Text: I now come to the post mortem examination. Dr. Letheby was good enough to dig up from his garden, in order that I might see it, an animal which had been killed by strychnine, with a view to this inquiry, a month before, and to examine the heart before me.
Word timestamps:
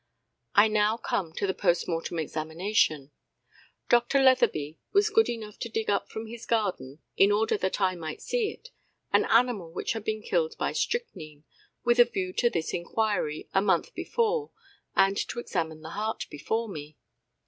I 0.55 0.67
now 0.67 0.97
come 0.97 1.31
to 1.33 1.45
the 1.45 1.53
post 1.53 1.87
mortem 1.87 2.17
examination. 2.17 3.11
Dr. 3.87 4.17
Letheby 4.19 4.79
was 4.91 5.11
good 5.11 5.29
enough 5.29 5.59
to 5.59 5.69
dig 5.69 5.91
up 5.91 6.09
from 6.09 6.25
his 6.25 6.47
garden, 6.47 7.03
in 7.17 7.31
order 7.31 7.55
that 7.59 7.79
I 7.79 7.93
might 7.93 8.19
see 8.19 8.49
it, 8.49 8.69
an 9.13 9.25
animal 9.25 9.71
which 9.71 9.93
had 9.93 10.03
been 10.03 10.23
killed 10.23 10.55
by 10.57 10.71
strychnine, 10.71 11.43
with 11.83 11.99
a 11.99 12.05
view 12.05 12.33
to 12.37 12.49
this 12.49 12.73
inquiry, 12.73 13.47
a 13.53 13.61
month 13.61 13.93
before, 13.93 14.49
and 14.95 15.15
to 15.27 15.37
examine 15.39 15.81
the 15.81 15.91
heart 15.91 16.25
before 16.31 16.67
me. 16.67 16.97